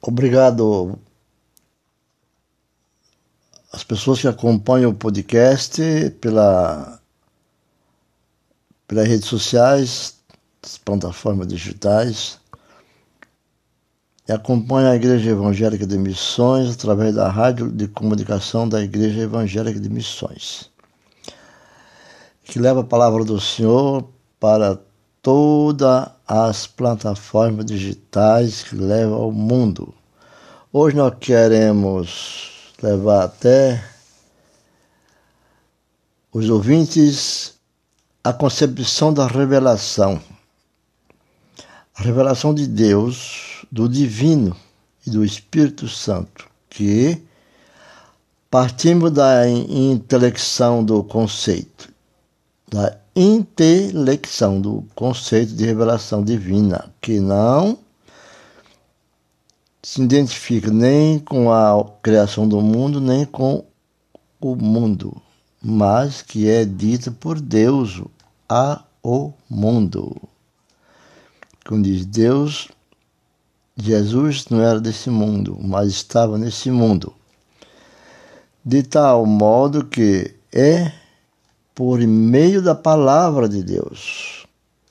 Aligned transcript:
Obrigado 0.00 0.98
às 3.72 3.82
pessoas 3.82 4.20
que 4.20 4.28
acompanham 4.28 4.90
o 4.90 4.94
podcast 4.94 5.82
pela, 6.20 7.00
pelas 8.86 9.08
redes 9.08 9.26
sociais, 9.26 10.20
as 10.62 10.78
plataformas 10.78 11.48
digitais, 11.48 12.38
e 14.28 14.32
acompanham 14.32 14.92
a 14.92 14.96
Igreja 14.96 15.30
Evangélica 15.30 15.86
de 15.86 15.98
Missões 15.98 16.74
através 16.74 17.14
da 17.14 17.28
rádio 17.28 17.70
de 17.70 17.88
comunicação 17.88 18.68
da 18.68 18.82
Igreja 18.82 19.22
Evangélica 19.22 19.80
de 19.80 19.88
Missões, 19.88 20.70
que 22.44 22.58
leva 22.58 22.80
a 22.80 22.84
palavra 22.84 23.24
do 23.24 23.40
Senhor 23.40 24.08
para 24.38 24.80
todas 25.22 26.08
as 26.26 26.66
plataformas 26.66 27.66
digitais 27.66 28.62
que 28.62 28.74
levam 28.76 29.14
ao 29.14 29.32
mundo. 29.32 29.94
Hoje 30.72 30.96
nós 30.96 31.14
queremos 31.18 32.72
levar 32.82 33.24
até 33.24 33.82
os 36.32 36.48
ouvintes 36.48 37.54
a 38.22 38.32
concepção 38.32 39.12
da 39.12 39.26
revelação. 39.26 40.20
A 41.94 42.02
revelação 42.02 42.54
de 42.54 42.66
Deus, 42.66 43.66
do 43.72 43.88
divino 43.88 44.56
e 45.06 45.10
do 45.10 45.24
Espírito 45.24 45.88
Santo, 45.88 46.46
que 46.68 47.20
partimos 48.50 49.10
da 49.10 49.48
intelecção 49.48 50.84
do 50.84 51.02
conceito, 51.02 51.92
da 52.70 52.96
intelecção 53.18 54.60
do 54.60 54.84
conceito 54.94 55.52
de 55.52 55.66
revelação 55.66 56.22
divina, 56.22 56.88
que 57.00 57.18
não 57.18 57.76
se 59.82 60.00
identifica 60.00 60.70
nem 60.70 61.18
com 61.18 61.50
a 61.50 61.84
criação 62.00 62.48
do 62.48 62.60
mundo, 62.60 63.00
nem 63.00 63.24
com 63.24 63.64
o 64.40 64.54
mundo, 64.54 65.20
mas 65.60 66.22
que 66.22 66.48
é 66.48 66.64
dita 66.64 67.10
por 67.10 67.40
Deus 67.40 68.00
a 68.48 68.84
o 69.02 69.32
mundo. 69.50 70.16
Quando 71.66 71.84
diz 71.84 72.06
Deus, 72.06 72.68
Jesus 73.76 74.46
não 74.48 74.60
era 74.60 74.80
desse 74.80 75.10
mundo, 75.10 75.58
mas 75.60 75.88
estava 75.88 76.38
nesse 76.38 76.70
mundo. 76.70 77.12
De 78.64 78.82
tal 78.82 79.26
modo 79.26 79.84
que 79.84 80.34
é 80.52 80.92
por 81.78 82.00
meio 82.00 82.60
da 82.60 82.74
palavra 82.74 83.48
de 83.48 83.62
Deus, 83.62 84.48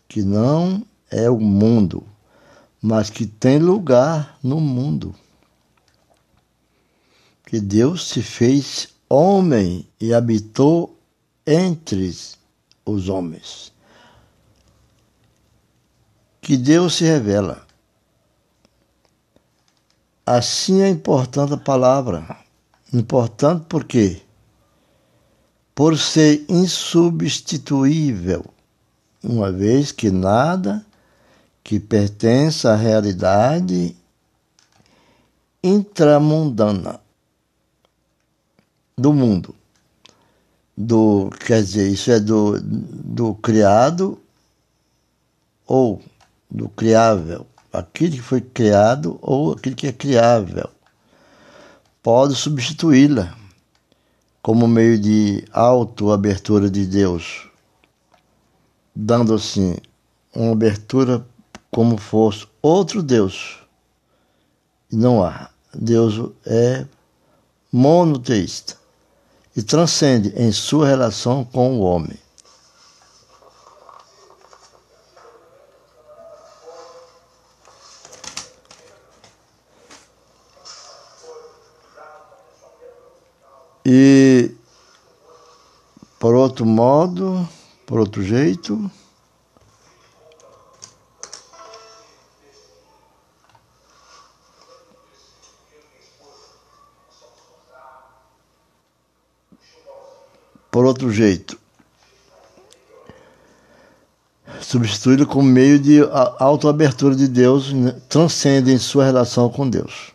que 0.08 0.22
não 0.22 0.86
é 1.12 1.30
o 1.30 1.38
mundo, 1.38 2.02
mas 2.82 3.10
que 3.10 3.26
tem 3.28 3.60
lugar 3.60 4.40
no 4.42 4.62
mundo. 4.62 5.14
Que 7.46 7.60
Deus 7.60 8.08
se 8.08 8.22
fez 8.22 8.88
homem 9.10 9.86
e 10.00 10.14
habitou 10.14 10.98
entre 11.46 12.18
os 12.86 13.10
homens. 13.10 13.74
Que 16.40 16.56
Deus 16.56 16.96
se 16.96 17.04
revela. 17.04 17.68
Assim 20.26 20.82
é 20.82 20.88
importante 20.88 21.54
a 21.54 21.58
palavra. 21.58 22.38
Importante 22.94 23.66
por 23.68 23.84
quê? 23.84 24.22
Por 25.78 25.96
ser 25.96 26.44
insubstituível, 26.50 28.44
uma 29.24 29.52
vez 29.52 29.92
que 29.92 30.10
nada 30.10 30.84
que 31.64 31.80
pertence 31.80 32.68
à 32.68 32.76
realidade 32.76 33.96
intramundana 35.64 37.00
do 38.98 39.14
mundo. 39.14 39.54
Do, 40.76 41.30
quer 41.46 41.62
dizer, 41.62 41.88
isso 41.92 42.10
é 42.10 42.20
do, 42.20 42.60
do 42.60 43.36
criado 43.36 44.20
ou 45.68 46.02
do 46.50 46.70
criável, 46.70 47.46
aquilo 47.72 48.14
que 48.14 48.22
foi 48.24 48.42
criado 48.42 49.20
ou 49.22 49.54
aquilo 49.54 49.76
que 49.76 49.86
é 49.86 49.94
criável. 49.94 50.72
Pode 52.02 52.34
substituí-la 52.34 53.38
como 54.42 54.68
meio 54.68 54.98
de 55.00 55.46
auto-abertura 55.52 56.70
de 56.70 56.86
Deus, 56.86 57.50
dando 58.96 59.34
assim 59.34 59.76
uma 60.34 60.52
abertura 60.52 61.26
como 61.72 61.98
fosse 61.98 62.48
outro 62.62 63.04
Deus. 63.04 63.60
Não 64.92 65.24
há. 65.24 65.50
Deus 65.74 66.32
é 66.46 66.86
monoteísta 67.72 68.76
e 69.56 69.62
transcende 69.62 70.34
em 70.36 70.52
sua 70.52 70.88
relação 70.88 71.44
com 71.44 71.78
o 71.78 71.82
homem. 71.82 72.18
E 83.90 84.52
por 86.20 86.36
outro 86.36 86.66
modo, 86.66 87.48
por 87.86 88.00
outro 88.00 88.22
jeito, 88.22 88.92
por 100.70 100.84
outro 100.84 101.10
jeito, 101.10 101.58
substituído 104.60 105.26
como 105.26 105.44
meio 105.44 105.80
de 105.80 106.02
autoabertura 106.40 107.16
de 107.16 107.30
Deus, 107.30 107.72
né, 107.72 107.92
transcende 108.10 108.70
em 108.70 108.78
sua 108.78 109.06
relação 109.06 109.48
com 109.50 109.70
Deus. 109.70 110.12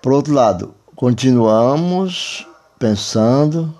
Por 0.00 0.12
outro 0.12 0.32
lado, 0.32 0.72
continuamos 1.02 2.46
pensando 2.78 3.74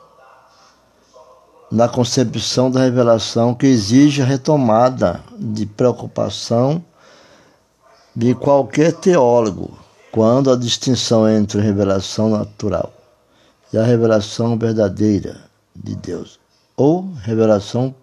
na 1.71 1.89
concepção 1.89 2.69
da 2.69 2.81
revelação 2.81 3.55
que 3.55 3.65
exige 3.65 4.23
a 4.23 4.25
retomada 4.25 5.23
de 5.39 5.65
preocupação 5.65 6.85
de 8.13 8.35
qualquer 8.35 8.95
teólogo 8.95 9.79
quando 10.11 10.51
a 10.51 10.57
distinção 10.57 11.29
entre 11.29 11.61
a 11.61 11.63
revelação 11.63 12.29
natural 12.29 12.93
e 13.73 13.79
a 13.79 13.85
revelação 13.85 14.59
verdadeira 14.59 15.43
de 15.77 15.95
Deus, 15.95 16.41
ou 16.77 17.09
revelação 17.23 17.95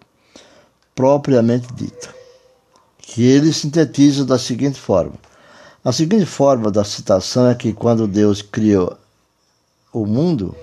propriamente 0.95 1.67
dita, 1.73 2.07
que 2.99 3.21
ele 3.23 3.51
sintetiza 3.51 4.23
da 4.23 4.39
seguinte 4.39 4.79
forma: 4.79 5.15
a 5.83 5.91
seguinte 5.91 6.25
forma 6.25 6.71
da 6.71 6.85
citação 6.85 7.49
é 7.49 7.53
que 7.53 7.73
quando 7.73 8.07
Deus 8.07 8.41
criou 8.41 8.97
o 9.91 10.05
mundo, 10.05 10.55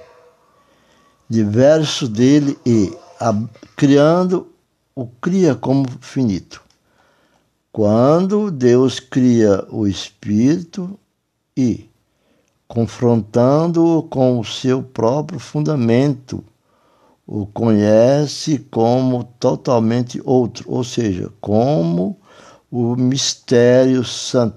diverso 1.28 2.09
dele 2.09 2.59
e, 2.64 2.97
a, 3.20 3.34
criando, 3.76 4.48
o 4.94 5.06
cria 5.06 5.54
como 5.54 5.87
finito. 6.00 6.62
Quando 7.72 8.50
Deus 8.50 8.98
cria 9.00 9.66
o 9.70 9.87
espírito 9.87 10.98
e, 11.56 11.91
confrontando-o 12.66 14.03
com 14.04 14.38
o 14.41 14.44
seu 14.44 14.82
próprio 14.82 15.38
fundamento, 15.38 16.43
o 17.26 17.44
conhece 17.44 18.58
como 18.70 19.25
totalmente 19.38 20.22
outro, 20.25 20.64
ou 20.70 20.84
seja, 20.84 21.31
como 21.41 22.19
o 22.70 22.94
mistério 22.94 24.04
santo 24.04 24.56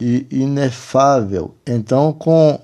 e 0.00 0.26
inefável. 0.30 1.54
Então, 1.66 2.12
com 2.12 2.58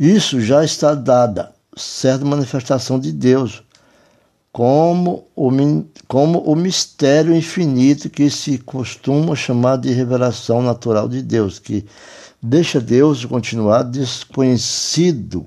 isso 0.00 0.40
já 0.40 0.64
está 0.64 0.94
dada 0.94 1.52
certa 1.76 2.24
manifestação 2.24 2.98
de 2.98 3.12
Deus, 3.12 3.62
como 4.50 5.28
o, 5.36 5.50
como 6.08 6.38
o 6.40 6.56
mistério 6.56 7.36
infinito 7.36 8.08
que 8.08 8.30
se 8.30 8.56
costuma 8.56 9.36
chamar 9.36 9.76
de 9.76 9.92
revelação 9.92 10.62
natural 10.62 11.06
de 11.06 11.20
Deus, 11.20 11.58
que 11.58 11.84
deixa 12.42 12.80
Deus 12.80 13.26
continuar 13.26 13.82
desconhecido, 13.82 15.46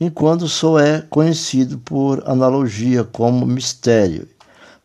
enquanto 0.00 0.48
só 0.48 0.78
é 0.78 1.02
conhecido 1.02 1.76
por 1.76 2.22
analogia 2.26 3.04
como 3.04 3.46
mistério. 3.46 4.26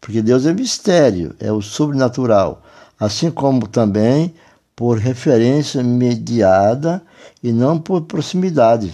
Porque 0.02 0.22
Deus 0.22 0.46
é 0.46 0.54
mistério, 0.54 1.34
é 1.40 1.52
o 1.52 1.62
sobrenatural, 1.62 2.62
assim 3.00 3.32
como 3.32 3.66
também 3.66 4.34
por 4.78 5.00
referência 5.00 5.82
mediada 5.82 7.02
e 7.42 7.52
não 7.52 7.80
por 7.80 8.04
proximidade 8.04 8.94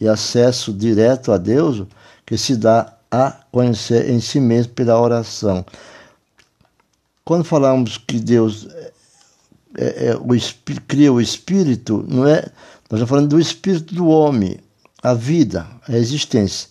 e 0.00 0.08
acesso 0.08 0.72
direto 0.72 1.30
a 1.30 1.38
Deus 1.38 1.84
que 2.26 2.36
se 2.36 2.56
dá 2.56 2.92
a 3.08 3.30
conhecer 3.52 4.10
em 4.10 4.20
si 4.20 4.40
mesmo 4.40 4.72
pela 4.72 5.00
oração. 5.00 5.64
Quando 7.24 7.44
falamos 7.44 7.96
que 7.96 8.18
Deus 8.18 8.66
é, 9.76 10.08
é, 10.08 10.16
o, 10.16 10.26
cria 10.88 11.12
o 11.12 11.20
espírito, 11.20 12.04
não 12.08 12.26
é? 12.26 12.40
Nós 12.90 13.00
estamos 13.00 13.08
falando 13.08 13.28
do 13.28 13.40
espírito 13.40 13.94
do 13.94 14.08
homem, 14.08 14.58
a 15.00 15.14
vida, 15.14 15.64
a 15.88 15.96
existência. 15.96 16.70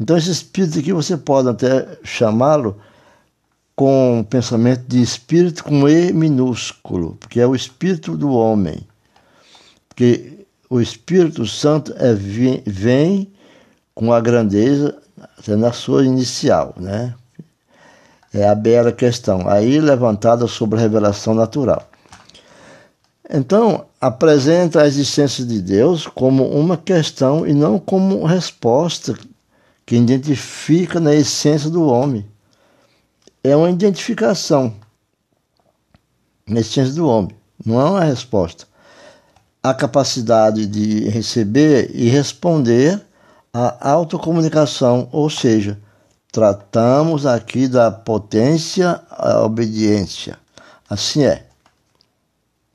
Então, 0.00 0.16
esse 0.16 0.30
espírito 0.30 0.78
aqui 0.78 0.92
você 0.92 1.18
pode 1.18 1.50
até 1.50 1.98
chamá-lo 2.02 2.80
com 3.82 4.20
o 4.20 4.24
pensamento 4.24 4.84
de 4.86 5.02
espírito 5.02 5.64
com 5.64 5.88
E 5.88 6.12
minúsculo, 6.12 7.16
porque 7.18 7.40
é 7.40 7.46
o 7.48 7.52
espírito 7.52 8.16
do 8.16 8.30
homem. 8.30 8.86
Porque 9.88 10.46
o 10.70 10.80
Espírito 10.80 11.44
Santo 11.44 11.92
é, 11.98 12.14
vem 12.64 13.32
com 13.92 14.12
a 14.12 14.20
grandeza 14.20 14.96
até 15.36 15.56
na 15.56 15.72
sua 15.72 16.04
inicial, 16.04 16.72
né? 16.76 17.12
É 18.32 18.48
a 18.48 18.54
bela 18.54 18.92
questão, 18.92 19.48
aí 19.48 19.80
levantada 19.80 20.46
sobre 20.46 20.78
a 20.78 20.82
revelação 20.82 21.34
natural. 21.34 21.84
Então, 23.28 23.86
apresenta 24.00 24.82
a 24.82 24.86
existência 24.86 25.44
de 25.44 25.60
Deus 25.60 26.06
como 26.06 26.48
uma 26.50 26.76
questão 26.76 27.44
e 27.44 27.52
não 27.52 27.80
como 27.80 28.24
resposta 28.24 29.18
que 29.84 29.96
identifica 29.96 31.00
na 31.00 31.12
essência 31.12 31.68
do 31.68 31.84
homem. 31.84 32.30
É 33.44 33.56
uma 33.56 33.70
identificação 33.70 34.72
na 36.46 36.60
essência 36.60 36.94
do 36.94 37.08
homem, 37.08 37.34
não 37.64 37.80
é 37.80 37.84
uma 37.84 38.04
resposta. 38.04 38.66
A 39.62 39.74
capacidade 39.74 40.66
de 40.66 41.08
receber 41.08 41.90
e 41.94 42.08
responder 42.08 43.00
à 43.52 43.90
autocomunicação, 43.90 45.08
ou 45.10 45.28
seja, 45.28 45.78
tratamos 46.30 47.26
aqui 47.26 47.66
da 47.66 47.90
potência 47.90 49.02
à 49.10 49.42
obediência. 49.42 50.38
Assim 50.88 51.24
é 51.24 51.46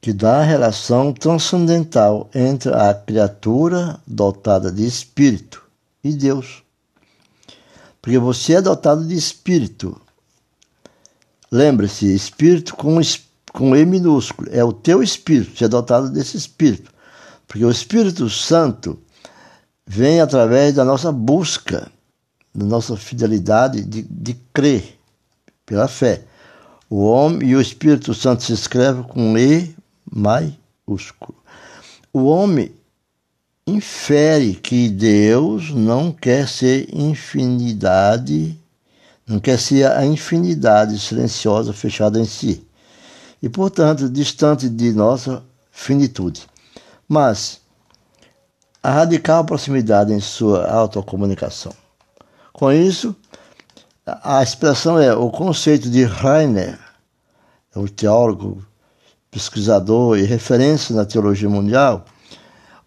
que 0.02 0.14
dá 0.14 0.40
a 0.40 0.44
relação 0.44 1.12
transcendental 1.12 2.30
entre 2.34 2.74
a 2.74 2.94
criatura 2.94 4.00
dotada 4.06 4.72
de 4.72 4.86
espírito 4.86 5.64
e 6.04 6.14
Deus. 6.14 6.64
Porque 8.02 8.18
você 8.18 8.54
é 8.54 8.62
dotado 8.62 9.06
de 9.06 9.16
espírito. 9.16 10.00
Lembre-se, 11.52 12.14
espírito 12.14 12.76
com, 12.76 13.00
com 13.54 13.76
E 13.76 13.86
minúsculo. 13.86 14.50
É 14.52 14.64
o 14.64 14.74
teu 14.74 15.02
espírito, 15.02 15.58
você 15.58 15.66
é 15.66 15.68
dotado 15.68 16.10
desse 16.10 16.38
espírito. 16.38 16.92
Porque 17.48 17.64
o 17.64 17.72
Espírito 17.72 18.30
Santo 18.30 19.00
vem 19.86 20.20
através 20.20 20.76
da 20.76 20.84
nossa 20.84 21.12
busca, 21.12 21.90
da 22.54 22.66
nossa 22.66 22.98
fidelidade 22.98 23.84
de, 23.84 24.02
de 24.02 24.34
crer 24.54 24.98
pela 25.66 25.88
fé. 25.88 26.24
O 26.90 27.06
homem 27.06 27.50
e 27.50 27.56
o 27.56 27.62
Espírito 27.62 28.14
Santo 28.14 28.44
se 28.44 28.52
escrevem 28.52 29.04
com 29.04 29.38
E 29.38 29.74
maiúsculo. 30.12 31.38
O 32.12 32.26
homem 32.26 32.72
infere 33.66 34.56
que 34.56 34.90
Deus 34.90 35.72
não 35.72 36.12
quer 36.12 36.48
ser 36.48 36.88
infinidade, 36.94 38.58
ser 39.58 39.86
a 39.92 40.06
infinidade 40.06 40.98
silenciosa 41.00 41.74
fechada 41.74 42.20
em 42.20 42.26
si, 42.26 42.66
e 43.42 43.50
portanto 43.50 44.10
distante 44.10 44.70
de 44.70 44.94
nossa 44.94 45.44
finitude. 45.72 46.48
Mas 47.08 47.60
a 48.82 48.92
radical 48.92 49.44
proximidade 49.44 50.14
em 50.14 50.20
sua 50.20 50.70
autocomunicação. 50.70 51.74
Com 52.54 52.72
isso, 52.72 53.16
a 54.06 54.42
expressão 54.42 54.98
é 54.98 55.14
o 55.14 55.30
conceito 55.30 55.90
de 55.90 56.04
Heiner, 56.04 56.80
o 57.76 57.88
teólogo 57.90 58.66
pesquisador 59.30 60.18
e 60.18 60.24
referência 60.24 60.96
na 60.96 61.06
teologia 61.06 61.50
mundial, 61.50 62.06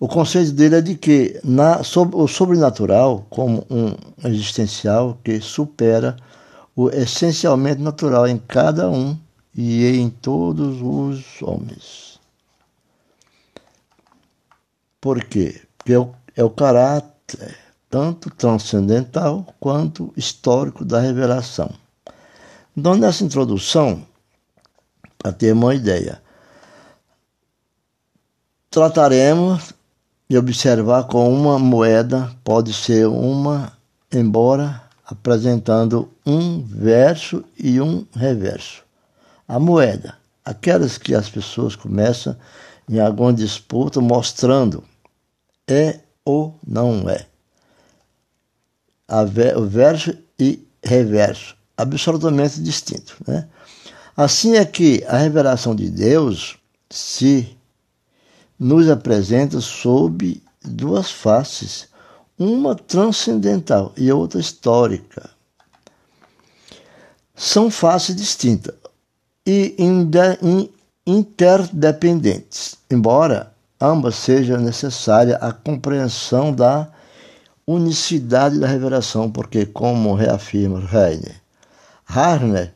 o 0.00 0.08
conceito 0.08 0.52
dele 0.52 0.76
é 0.76 0.80
de 0.80 0.94
que 0.94 1.38
na, 1.44 1.84
sobre, 1.84 2.16
o 2.16 2.26
sobrenatural, 2.26 3.26
como 3.28 3.66
um 3.68 3.94
existencial 4.26 5.18
que 5.22 5.42
supera 5.42 6.16
o 6.74 6.88
essencialmente 6.88 7.82
natural 7.82 8.26
em 8.26 8.38
cada 8.38 8.88
um 8.88 9.14
e 9.54 9.86
em 9.86 10.08
todos 10.08 10.80
os 10.80 11.42
homens. 11.42 12.18
Por 14.98 15.22
quê? 15.22 15.60
Porque 15.76 15.92
é 15.92 15.98
o, 15.98 16.14
é 16.34 16.42
o 16.42 16.48
caráter 16.48 17.58
tanto 17.90 18.30
transcendental 18.30 19.54
quanto 19.60 20.14
histórico 20.16 20.82
da 20.82 20.98
revelação. 21.00 21.70
Então, 22.74 22.94
nessa 22.94 23.22
introdução, 23.22 24.06
para 25.18 25.32
ter 25.32 25.52
uma 25.52 25.74
ideia, 25.74 26.22
trataremos 28.70 29.74
de 30.30 30.38
observar 30.38 31.08
como 31.08 31.28
uma 31.28 31.58
moeda 31.58 32.30
pode 32.44 32.72
ser 32.72 33.08
uma, 33.08 33.72
embora 34.12 34.80
apresentando 35.04 36.08
um 36.24 36.62
verso 36.62 37.42
e 37.58 37.80
um 37.80 38.06
reverso. 38.14 38.84
A 39.48 39.58
moeda, 39.58 40.16
aquelas 40.44 40.96
que 40.96 41.16
as 41.16 41.28
pessoas 41.28 41.74
começam 41.74 42.36
em 42.88 43.00
alguma 43.00 43.32
disputa 43.32 44.00
mostrando 44.00 44.84
é 45.68 45.98
ou 46.24 46.56
não 46.64 47.10
é. 47.10 47.26
O 49.56 49.64
verso 49.64 50.16
e 50.38 50.64
reverso, 50.80 51.56
absolutamente 51.76 52.60
distinto. 52.60 53.16
Né? 53.26 53.48
Assim 54.16 54.54
é 54.54 54.64
que 54.64 55.02
a 55.08 55.16
revelação 55.16 55.74
de 55.74 55.90
Deus 55.90 56.56
se 56.88 57.58
nos 58.60 58.90
apresenta 58.90 59.58
sob 59.58 60.42
duas 60.62 61.10
faces, 61.10 61.88
uma 62.38 62.74
transcendental 62.74 63.94
e 63.96 64.12
outra 64.12 64.38
histórica. 64.38 65.30
São 67.34 67.70
faces 67.70 68.14
distintas 68.14 68.74
e 69.46 69.74
interdependentes, 71.06 72.76
embora 72.90 73.54
ambas 73.80 74.16
seja 74.16 74.58
necessária 74.58 75.36
a 75.36 75.54
compreensão 75.54 76.52
da 76.52 76.86
unicidade 77.66 78.58
da 78.58 78.66
revelação, 78.66 79.30
porque, 79.30 79.64
como 79.64 80.12
reafirma 80.12 80.86
Heine, 80.92 81.34
Harner, 82.06 82.74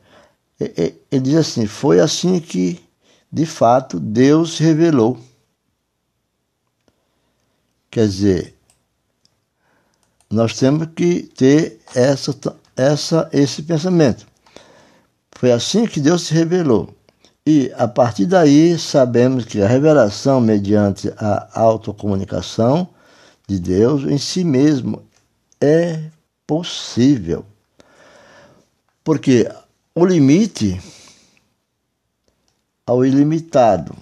ele 0.59 1.21
diz 1.21 1.35
assim: 1.35 1.67
foi 1.67 1.99
assim 1.99 2.39
que, 2.39 2.83
de 3.31 3.45
fato, 3.45 3.99
Deus 3.99 4.57
revelou 4.57 5.19
Quer 7.95 8.09
dizer, 8.09 8.53
nós 10.29 10.59
temos 10.59 10.89
que 10.93 11.23
ter 11.33 11.79
essa, 11.95 12.35
essa, 12.75 13.29
esse 13.31 13.63
pensamento. 13.63 14.27
Foi 15.31 15.49
assim 15.49 15.85
que 15.85 16.01
Deus 16.01 16.23
se 16.23 16.33
revelou. 16.33 16.93
E 17.45 17.71
a 17.77 17.87
partir 17.87 18.25
daí 18.25 18.77
sabemos 18.77 19.45
que 19.45 19.61
a 19.61 19.67
revelação 19.69 20.41
mediante 20.41 21.07
a 21.17 21.47
autocomunicação 21.57 22.89
de 23.47 23.57
Deus 23.61 24.03
em 24.03 24.17
si 24.17 24.43
mesmo 24.43 25.01
é 25.61 26.03
possível. 26.45 27.45
Porque 29.05 29.49
o 29.95 30.05
limite 30.05 30.81
ao 32.85 33.05
ilimitado 33.05 33.95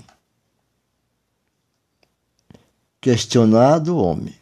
questionado 3.03 3.98
o 3.98 4.01
homem. 4.01 4.33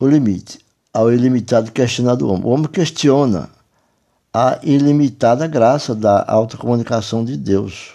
O 0.00 0.06
limite. 0.06 0.58
Ao 0.90 1.12
ilimitado 1.12 1.70
questionado 1.70 2.26
o 2.26 2.32
homem. 2.32 2.44
O 2.44 2.48
homem 2.48 2.66
questiona 2.66 3.50
a 4.32 4.58
ilimitada 4.62 5.46
graça 5.46 5.94
da 5.94 6.24
autocomunicação 6.26 7.22
de 7.22 7.36
Deus. 7.36 7.92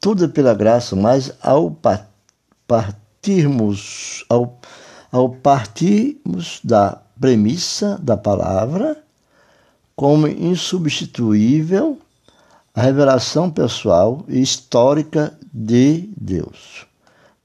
Tudo 0.00 0.26
é 0.26 0.28
pela 0.28 0.54
graça, 0.54 0.94
mas 0.94 1.32
ao 1.42 1.76
partirmos, 2.64 4.24
ao, 4.28 4.60
ao 5.10 5.30
partirmos 5.30 6.60
da 6.62 7.02
premissa 7.18 7.98
da 8.00 8.16
palavra 8.16 9.02
como 9.96 10.28
insubstituível 10.28 11.98
a 12.74 12.82
revelação 12.82 13.48
pessoal 13.48 14.24
e 14.28 14.42
histórica 14.42 15.32
de 15.52 16.08
Deus. 16.16 16.84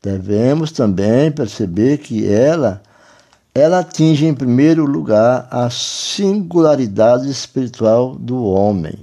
Devemos 0.01 0.71
também 0.71 1.31
perceber 1.31 1.99
que 1.99 2.27
ela 2.27 2.81
ela 3.53 3.79
atinge 3.79 4.25
em 4.25 4.33
primeiro 4.33 4.85
lugar 4.85 5.47
a 5.51 5.69
singularidade 5.69 7.29
espiritual 7.29 8.15
do 8.15 8.43
homem. 8.43 8.97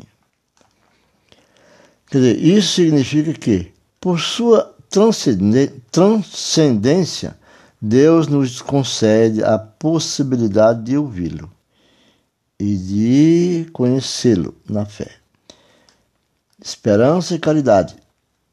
Quer 2.09 2.19
dizer, 2.19 2.43
isso 2.43 2.75
significa 2.75 3.33
que, 3.35 3.73
por 4.01 4.19
sua 4.21 4.75
transcendência, 5.91 7.37
Deus 7.83 8.29
nos 8.29 8.63
concede 8.63 9.45
a 9.45 9.59
possibilidade 9.59 10.85
de 10.85 10.97
ouvi-lo 10.97 11.51
e 12.59 12.77
de 12.77 13.67
conhecê-lo 13.73 14.55
na 14.69 14.87
fé 14.87 15.26
esperança 16.67 17.33
e 17.33 17.39
caridade. 17.39 17.95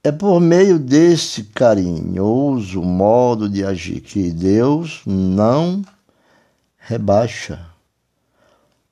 É 0.04 0.12
por 0.12 0.40
meio 0.40 0.78
desse 0.78 1.46
carinhoso 1.46 2.84
modo 2.84 3.50
de 3.50 3.66
agir 3.66 4.02
que 4.02 4.30
Deus 4.30 5.02
não 5.04 5.84
rebaixa 6.78 7.60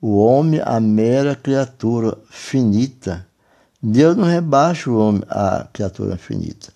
o 0.01 0.17
homem 0.17 0.59
a 0.65 0.79
mera 0.79 1.35
criatura 1.35 2.17
finita. 2.31 3.27
Deus 3.79 4.15
não 4.17 4.25
rebaixa 4.25 4.89
o 4.89 4.97
homem 4.97 5.21
a 5.29 5.67
criatura 5.71 6.17
finita. 6.17 6.73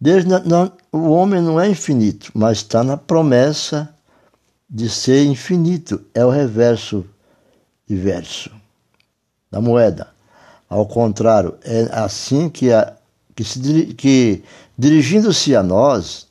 Deus 0.00 0.24
não, 0.24 0.42
não, 0.42 0.72
o 0.90 1.10
homem 1.10 1.40
não 1.40 1.60
é 1.60 1.68
infinito, 1.68 2.32
mas 2.34 2.58
está 2.58 2.82
na 2.82 2.96
promessa 2.96 3.88
de 4.68 4.88
ser 4.88 5.24
infinito. 5.24 6.04
É 6.12 6.24
o 6.24 6.30
reverso 6.30 7.06
e 7.88 7.94
verso 7.94 8.50
da 9.48 9.60
moeda. 9.60 10.15
Ao 10.68 10.84
contrário, 10.86 11.56
é 11.62 11.88
assim 11.92 12.48
que, 12.48 12.72
a, 12.72 12.96
que, 13.34 13.44
se, 13.44 13.94
que 13.94 14.42
dirigindo-se 14.76 15.54
a 15.54 15.62
nós, 15.62 16.26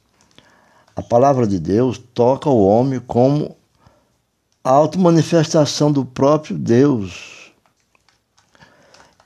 a 0.96 1.02
palavra 1.02 1.48
de 1.48 1.60
Deus 1.60 1.98
toca 2.14 2.50
o 2.50 2.66
homem 2.66 3.00
como 3.00 3.56
a 4.64 4.72
automanifestação 4.72 5.92
do 5.92 6.06
próprio 6.06 6.58
Deus. 6.58 7.54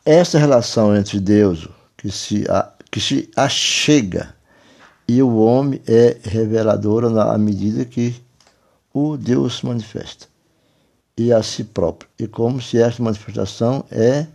Essa 0.06 0.38
relação 0.38 0.96
entre 0.96 1.20
Deus, 1.20 1.68
que 1.98 2.12
se, 2.12 2.46
que 2.92 3.00
se 3.00 3.30
achega, 3.36 4.36
e 5.08 5.24
o 5.24 5.38
homem 5.38 5.82
é 5.88 6.18
reveladora 6.24 7.10
na 7.10 7.36
medida 7.38 7.84
que 7.84 8.16
o 8.94 9.18
Deus 9.18 9.58
se 9.58 9.66
manifesta 9.66 10.28
e 11.18 11.34
a 11.34 11.42
si 11.42 11.63
próprio. 11.63 12.10
E 12.18 12.28
como 12.28 12.62
se 12.62 12.82
esta 12.82 13.01
manifestação 13.01 13.84
é 13.92 14.28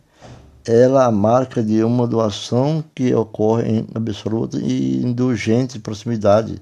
ela 0.66 1.04
a 1.04 1.11
marca 1.11 1.62
de 1.62 1.83
uma 1.85 2.06
doação 2.06 2.83
que 2.94 3.14
ocorre 3.14 3.68
em 3.68 3.87
absoluta 3.94 4.59
e 4.59 5.02
indulgente 5.02 5.78
proximidade. 5.78 6.61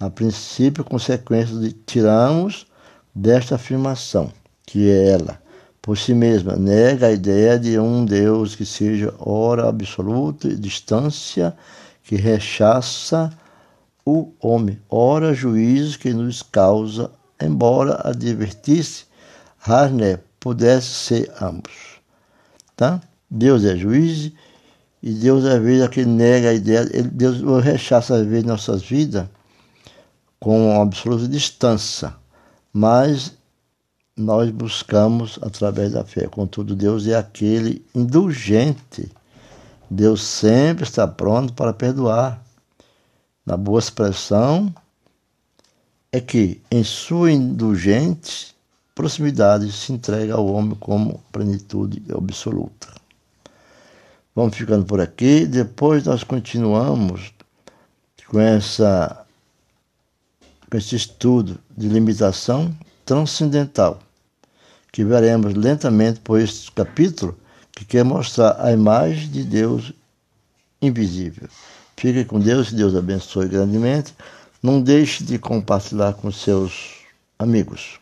A 0.00 0.10
princípio, 0.10 0.84
consequência 0.84 1.56
de 1.56 1.72
tiramos 1.72 2.66
desta 3.14 3.54
afirmação, 3.54 4.30
que 4.66 4.90
é 4.90 5.10
ela, 5.10 5.40
por 5.80 5.96
si 5.96 6.14
mesma, 6.14 6.56
nega 6.56 7.06
a 7.06 7.12
ideia 7.12 7.58
de 7.58 7.78
um 7.78 8.04
Deus 8.04 8.54
que 8.54 8.66
seja 8.66 9.14
ora 9.18 9.68
absoluta 9.68 10.48
e 10.48 10.56
distância, 10.56 11.56
que 12.02 12.16
rechaça 12.16 13.30
o 14.04 14.32
homem, 14.40 14.80
ora 14.88 15.34
juízo 15.34 15.98
que 15.98 16.12
nos 16.12 16.42
causa, 16.42 17.10
embora 17.40 18.00
advertisse 18.04 19.04
Harner 19.66 20.20
pudesse 20.38 20.88
ser 20.88 21.32
ambos. 21.40 22.00
Tá? 22.76 23.00
Deus 23.30 23.64
é 23.64 23.76
juiz 23.76 24.32
e 25.02 25.12
Deus 25.12 25.44
às 25.44 25.60
vezes 25.60 25.84
é 25.84 25.88
que 25.88 26.04
nega 26.04 26.50
a 26.50 26.54
ideia, 26.54 26.84
Deus 26.84 27.40
rechaça 27.62 28.16
às 28.16 28.26
vezes 28.26 28.44
nossas 28.44 28.82
vidas 28.82 29.26
com 30.40 30.72
uma 30.72 30.82
absoluta 30.82 31.26
distância, 31.26 32.14
mas 32.72 33.32
nós 34.16 34.50
buscamos 34.50 35.38
através 35.42 35.92
da 35.92 36.04
fé. 36.04 36.26
Contudo, 36.26 36.74
Deus 36.74 37.06
é 37.06 37.14
aquele 37.14 37.84
indulgente. 37.94 39.10
Deus 39.90 40.22
sempre 40.22 40.84
está 40.84 41.06
pronto 41.06 41.52
para 41.52 41.72
perdoar. 41.72 42.42
Na 43.44 43.56
boa 43.56 43.78
expressão 43.78 44.74
é 46.10 46.20
que, 46.20 46.60
em 46.70 46.82
sua 46.82 47.30
indulgente 47.30 48.54
proximidade 48.94 49.70
se 49.70 49.92
entrega 49.92 50.34
ao 50.34 50.46
homem 50.46 50.74
como 50.80 51.20
plenitude 51.30 52.02
absoluta. 52.10 52.88
Vamos 54.36 54.54
ficando 54.54 54.84
por 54.84 55.00
aqui. 55.00 55.46
Depois 55.46 56.04
nós 56.04 56.22
continuamos 56.22 57.32
com, 58.28 58.38
essa, 58.38 59.24
com 60.70 60.76
esse 60.76 60.94
estudo 60.94 61.58
de 61.74 61.88
limitação 61.88 62.76
transcendental, 63.06 63.98
que 64.92 65.02
veremos 65.02 65.54
lentamente 65.54 66.20
por 66.20 66.38
este 66.38 66.70
capítulo, 66.70 67.34
que 67.72 67.86
quer 67.86 68.04
mostrar 68.04 68.62
a 68.62 68.70
imagem 68.70 69.30
de 69.30 69.42
Deus 69.42 69.94
invisível. 70.82 71.48
Fique 71.96 72.22
com 72.26 72.38
Deus, 72.38 72.70
Deus 72.70 72.94
abençoe 72.94 73.48
grandemente. 73.48 74.14
Não 74.62 74.82
deixe 74.82 75.24
de 75.24 75.38
compartilhar 75.38 76.12
com 76.12 76.30
seus 76.30 76.96
amigos 77.38 77.98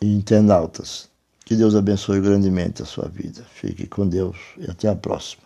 e 0.00 0.14
internautas. 0.14 1.14
Que 1.46 1.54
Deus 1.54 1.76
abençoe 1.76 2.20
grandemente 2.20 2.82
a 2.82 2.84
sua 2.84 3.08
vida. 3.08 3.44
Fique 3.44 3.86
com 3.86 4.08
Deus 4.08 4.36
e 4.58 4.68
até 4.68 4.88
a 4.88 4.96
próxima. 4.96 5.45